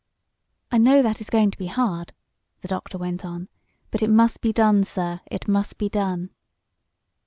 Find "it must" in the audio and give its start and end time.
4.01-4.41, 5.29-5.77